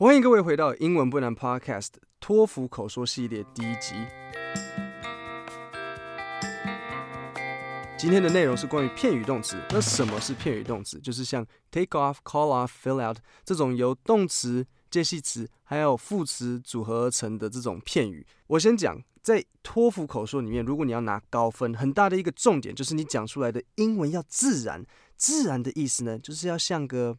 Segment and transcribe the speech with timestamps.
[0.00, 1.88] 欢迎各位回到英文不难 Podcast
[2.20, 3.96] 托福口说系列第一集。
[7.98, 9.60] 今天的内容是关于片语动词。
[9.70, 11.00] 那什么是片语动词？
[11.00, 18.24] 就是像 take off、call off、fill out 这种由动词、介系词还有副词组合而成的这种片语。
[18.46, 24.86] 我先讲，在托福口说里面，如果你要拿高分，很大的一个重点就是你讲出来的英文要自然。
[25.16, 27.18] 自然的意思呢，就是要像个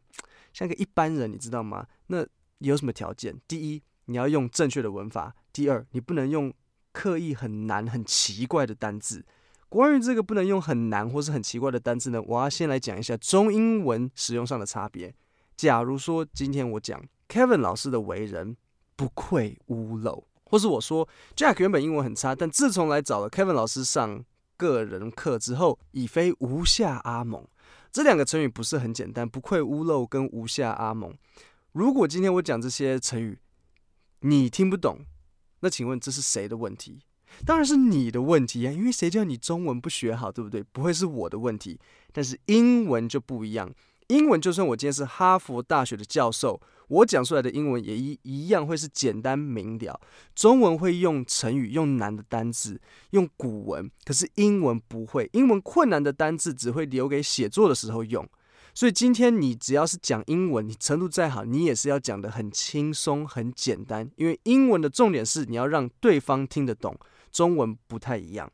[0.54, 1.86] 像个一般人，你知道吗？
[2.08, 2.26] 那
[2.60, 3.40] 有什么条件？
[3.48, 6.54] 第一，你要用正确的文法；第二，你不能用
[6.92, 9.26] 刻意很难、很奇怪的单字。
[9.70, 15.14] 关于这个不能用很难或是很奇怪的单字呢，我要先来讲一下中英文使用上的差别。
[15.56, 18.58] 假如说今天我讲 Kevin 老师的为人
[18.96, 24.24] 不愧屋漏，或是我说 Jack 原本英文很差，但自从来找了 Kevin 老师上
[24.58, 27.48] 个人课之后，已非吴下阿蒙。
[27.92, 31.14] 这两个成语不是很简单，不愧屋漏跟吴下阿蒙。
[31.72, 33.38] 如果今天我讲这些成语，
[34.22, 35.06] 你听不懂，
[35.60, 37.02] 那请问这是谁的问题？
[37.46, 40.64] 当然是你的问题啊，因为谁叫你中文不学好，对不对？
[40.64, 41.80] 不会是我的问题。
[42.12, 43.72] 但是英文就不一样，
[44.08, 50.02] 英文就算我今天是哈佛大学的教授，我讲出来的英文也一一样会是简单明了。
[50.34, 58.28] 中文会用成语，用难的单字，用古文，可是英文不会，英文困难的单字只会留给写作的时候用。
[58.74, 64.10] 所以今天你只要是讲英文，你程度再好，你也是要讲得很轻松、很简单。
[64.16, 66.98] 因为英文的重点是你要让对方听得懂，
[67.32, 68.50] 中文不太一样。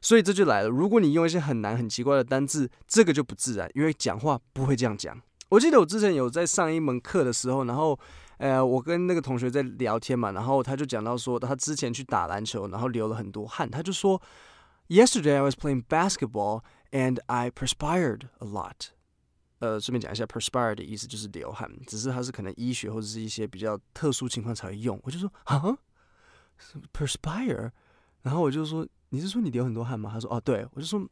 [0.00, 5.20] 所以这就来了，如果你用一些很难、很奇怪的单字，这个就不自然，因为讲话不会这样讲。
[5.48, 7.98] 我记得我之前有在上一门课的时候，然后
[8.36, 14.20] 呃，我跟那个同学在聊天嘛，然后他就讲到说，他之前去打篮球，然后流了很多汗，他就说
[14.88, 18.90] ，Yesterday I was playing basketball and I perspired a lot。
[19.60, 25.00] 呃，顺便讲一下，perspire 的意思就是流汗，只是它是可能医学或者是一些比较特殊情况才会用。
[25.02, 25.76] 我就说啊
[26.92, 27.72] ，perspire，
[28.22, 30.10] 然后我就说，你是说你流很多汗吗？
[30.12, 31.04] 他说哦，对，我就说，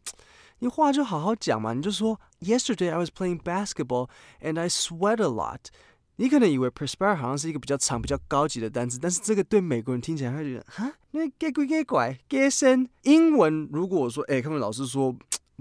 [0.60, 4.08] 你话就好好讲嘛，你就说，Yesterday I was playing basketball
[4.40, 5.62] and I sweat a lot。
[6.18, 12.88] 你可能以为 perspire 好像是一个比较长、比较高级的单词，但是这个对美国人听起来会觉得，哈，那 get 鬼 get 怪 get 深。
[13.02, 15.16] 英文如果我说，哎，他们老师说。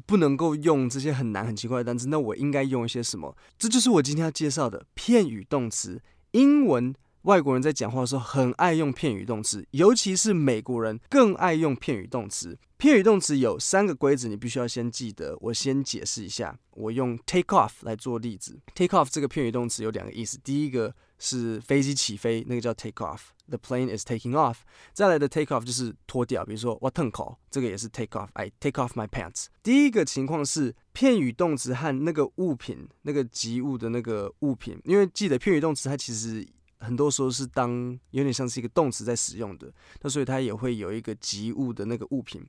[0.06, 3.35] 不能够用这些很难很奇怪的单词，那我应该用一些什么？
[3.57, 6.01] 这就是我今天要介绍的片语动词。
[6.31, 12.57] 英文外国人在讲话的时候很爱用片语动词，尤其是美国人更爱用片语动词。
[12.78, 15.35] 片语动词有三个规则，你必须要先记得。
[15.39, 18.59] 我先解释一下，我用 take off 来做例子。
[18.75, 23.27] take off 这个片语动词有两个意思，第一个是飞机起飞，那个叫 take off。
[23.47, 24.57] The plane is taking off。
[24.91, 28.29] 再来的 take off 就是脱掉，比如说我脱口，这个也是 take off。
[28.33, 29.45] I take off my pants。
[29.61, 36.47] 第一个情况是片语动词和那个物品、那个及物的那个物品，因为记得片语动词它其实
[36.79, 39.71] 很多时候是当有点像是一个动词在使用的，
[40.01, 42.43] 那所以它也会有一个及物的那个物品。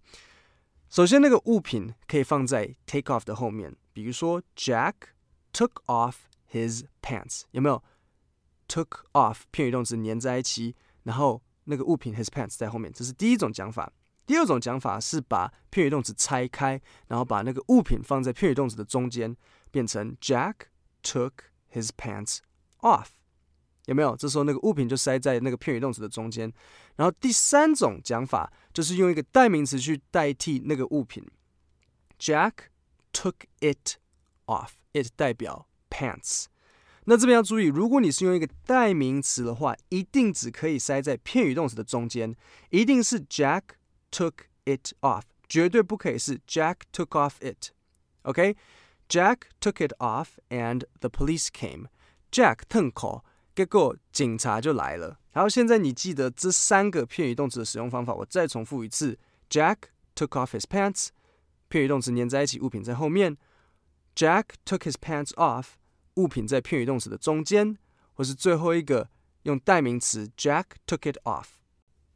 [0.88, 4.94] 首先，那个物品可以放在 take off 的后面，比如说 Jack
[5.52, 6.14] took off
[6.50, 7.82] his pants，有没有
[8.68, 10.74] ？took off 片语动词粘在一起。
[11.04, 13.92] 然后那个物品 his pants 在后面，这是第一种讲法。
[14.26, 19.36] 第二种讲法是把片语动词拆开，然后把那个物品放在片语动词的中间，
[19.70, 20.54] 变成 Jack
[21.04, 21.30] took
[21.72, 22.38] his pants
[22.80, 23.06] off，
[23.84, 24.16] 有没有？
[24.16, 26.52] 这时候那个物品就塞在那个片语动词的中间。
[26.96, 31.24] 然后第三种讲法就是用一个代名词去代替那个物品
[32.18, 32.52] ，Jack
[33.12, 33.98] took it
[34.46, 36.46] off，it 代表 pants。
[37.08, 42.34] 那这边要注意，如果你是用一个代名词的话，一定只可以塞在片语动词的中间，
[42.70, 43.62] 一定是 Jack
[44.10, 44.32] took
[44.64, 47.70] it off，绝对不可以是 Jack took off it。
[48.22, 51.86] OK，Jack took it off and the police came。
[52.32, 53.24] Jack 吞口，
[53.54, 55.20] 结果警察就来了。
[55.30, 59.16] 然后现在你记得这三个片语动词的使用方法，我再重复一次
[59.48, 59.76] ：Jack
[60.16, 61.10] took off his pants，
[61.68, 63.36] 片语动词粘在一起，物品在后面
[64.16, 65.74] ；Jack took his pants off。
[66.16, 67.78] 物品在片语动词的中间，
[68.14, 69.08] 或是最后一个
[69.44, 71.46] 用代名词 Jack took it off。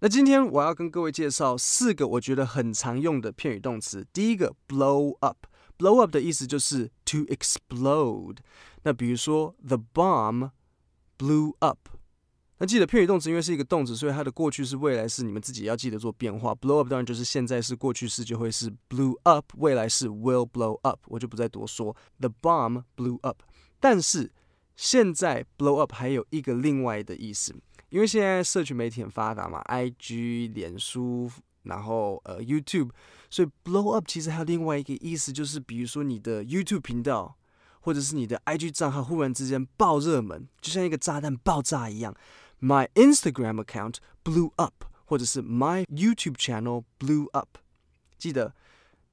[0.00, 4.06] 那今天我要跟各位介绍四个我觉得很常用的片语动词。
[4.12, 8.38] 第一个 blow up，blow up 的意思就是 to explode。
[8.82, 10.50] 那比如说 the bomb
[11.19, 11.79] blew up。
[12.62, 16.55] 那记得片语动词因为是一个动词，所以它的过去式、未来式你们自己要记得做变化。
[16.55, 21.94] blow up 当然就是现在式、过去式就会是 blew up，未来式 will blow up，我就不再多说。
[22.19, 23.43] The bomb blew up。
[23.81, 24.31] 但是
[24.77, 27.55] 现在 blow up 还有一个另外的意思，
[27.88, 31.31] 因为现在社群媒体很发达嘛，IG、脸书，
[31.65, 32.91] 然后呃 YouTube，
[33.29, 37.37] 所以 blow up 其实还有另外一个意思，就是比如说你的 YouTube 频道
[37.81, 42.15] 或者是你的 IG 账号忽然之间爆热门，就像一个炸弹爆炸一样。
[42.61, 47.56] My Instagram account blew up，或者是 My YouTube channel blew up，
[48.19, 48.55] 记得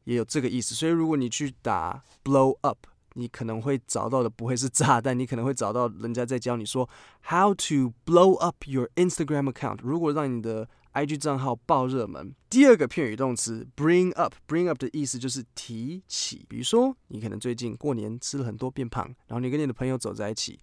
[0.04, 0.76] 也有这个意思。
[0.76, 2.88] 所以如果你去打 blow up，
[3.18, 6.88] 你可能会找到的不会是炸弹，你可能会找到人家在教你说
[7.30, 9.80] How to blow up your Instagram account。
[9.82, 12.34] 如果让你的 IG 账号爆热门。
[12.50, 16.46] 第二个片语动词 bring up，bring up 的意思就是提起。
[16.50, 20.60] 比如说，你可能最近过年吃了很多变胖，然后你跟你的朋友走在一起，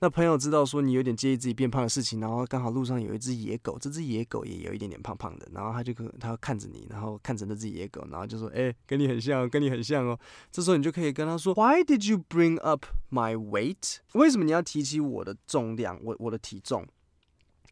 [0.00, 10.18] 那朋友知道说你有点介意自己变胖的事情，然后刚好路上有一只野狗，这只野狗也有一点点胖胖的，然后他就可他看着你，然后看着那只野狗，然后就说：“哎，跟你很像，跟你很像哦。”
[10.52, 16.86] 这时候你就可以跟他说：“Why did you bring up my weight？” 为什么你要提起我的重量，我我的体重？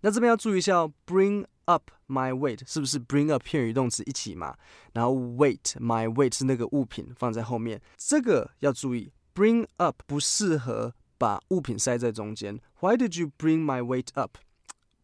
[0.01, 4.57] 那这边要注意一下哦，bring up my weight 是不是 bring up 片语动词一起嘛？
[4.95, 12.59] 然后 weight my weight 是那个物品放在后面，这个要注意，bring up 不适合把物品塞在中间。
[12.81, 14.39] Why did you bring my weight up？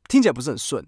[0.09, 0.85] 听起来不是很顺。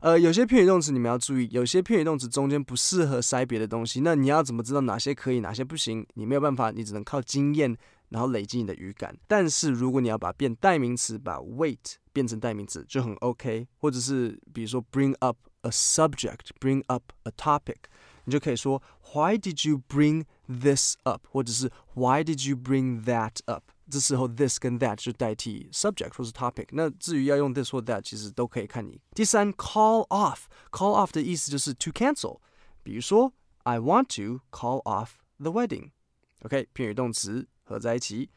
[0.00, 4.00] 呃，有些片语动词你们要注意，有些片语动词中间不适合塞别的东西。
[4.00, 6.04] 那你要怎么知道哪些可以，哪些不行？
[6.14, 7.78] 你没有办法，你只能靠经验。
[8.08, 17.76] 然后累积你的语感，但是如果你要把变代名词，把 weight 变成代名词就很 OK，或者是比如说 bring up a subject，bring up a topic，
[18.24, 18.82] 你就可以说
[19.14, 21.26] Why did you bring this up？
[21.30, 23.64] 或者是 Why did you bring that up？
[23.91, 26.67] 这时候 this 跟 that 就代替 subject 或是 topic。
[26.71, 28.99] 那至于要用 this 或 that，其实都可以看你。
[29.15, 32.39] 第三，call off，call off 的意思就是 to cancel。
[32.83, 33.33] 比如说
[33.63, 37.47] I want to call off the wedding。OK，片语动词。
[37.69, 38.29] 合在一起，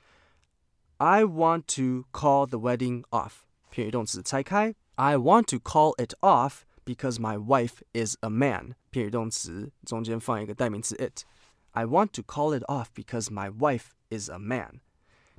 [0.96, 3.44] I want to call the wedding off。
[3.70, 8.75] 片语动词拆开，I want to call it off because my wife is a man。
[8.90, 14.81] 片语动词中间放一个代名词 it，I want to call it off because my wife is a man。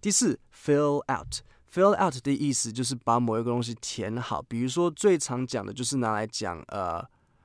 [0.00, 4.43] 第四，fill out，fill out 的意思就是把某一个东西填好。
[4.43, 7.00] 比如说最常讲的就是拿来讲呃，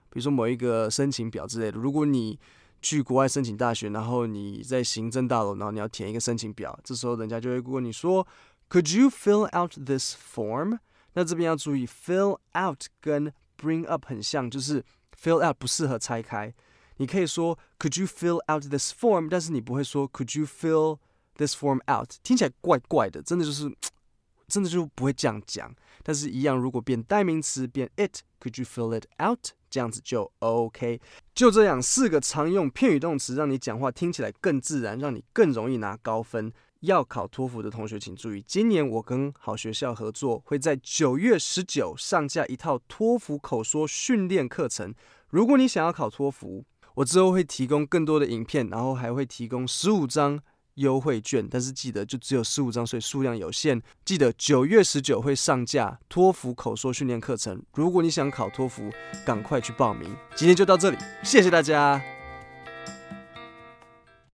[0.09, 1.77] 比如说某一个申请表之类的。
[1.79, 2.39] 如果你
[2.81, 8.27] 去国外申请大学，然后你在行政大楼，然后你要填一个申请表，这时候人家就会问你说
[8.69, 10.79] ，Could you fill out this form？
[11.13, 14.83] 那这边要注意，fill out 跟 bring up 很像，就是
[15.19, 16.53] fill out 不适合拆开。
[16.97, 19.27] 你可以说 Could you fill out this form？
[19.29, 20.97] 但是你不会说 Could you fill
[21.37, 22.09] this form out？
[22.23, 23.71] 听起来怪怪的，真的就是
[24.47, 25.73] 真的就不会这样讲。
[26.03, 29.49] 但是，一样，如果变代名词变 it，Could you fill it out？
[29.69, 30.99] 这样子就 OK，
[31.33, 36.51] 就这样四个常用片语动词，让你讲话听起来更自然，让你更容易拿高分。
[36.81, 44.91] 要考托福的同学请注意，今年我跟好学校合作，会在九月十九上架一套托福口说训练课程。
[45.29, 50.41] 如果你想要考托福，我之后会提供更多的影片，然后还会提供十五张。
[50.81, 53.81] 优惠券，但是记得就只有十五张，所以数量有限。
[54.03, 58.89] 记得九月十九会上架托福口说训练课程，如果你想考托福，
[59.25, 60.13] 赶快去报名。
[60.35, 62.01] 今天就到这里，谢谢大家。